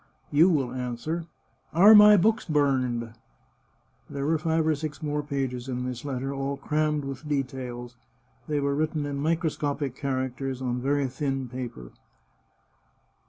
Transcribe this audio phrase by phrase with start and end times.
[0.13, 1.27] *" You will answer:"
[1.75, 3.19] 'Are my books burned f
[4.09, 7.97] '"There were five or six more pages in this letter, all crammed with details.
[8.47, 11.91] They were written in microscopic characters, on very thin paper.